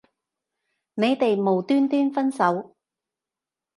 [0.95, 2.75] 你哋無端端分手